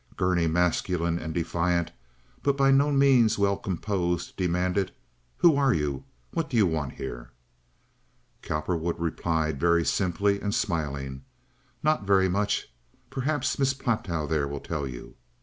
Gurney, 0.17 0.47
masculine 0.47 1.19
and 1.19 1.31
defiant, 1.31 1.91
but 2.41 2.57
by 2.57 2.71
no 2.71 2.91
means 2.91 3.37
well 3.37 3.55
composed, 3.55 4.35
demanded: 4.35 4.91
"Who 5.37 5.57
are 5.57 5.75
you? 5.75 6.05
What 6.31 6.49
do 6.49 6.57
you 6.57 6.65
want 6.65 6.93
here?" 6.93 7.29
Cowperwood 8.41 8.95
replied 8.99 9.59
very 9.59 9.85
simply 9.85 10.41
and 10.41 10.55
smilingly: 10.55 11.21
"Not 11.83 12.07
very 12.07 12.27
much. 12.29 12.73
Perhaps 13.11 13.59
Miss 13.59 13.75
Platow 13.75 14.25
there 14.27 14.47
will 14.47 14.59
tell 14.59 14.87
you." 14.87 15.17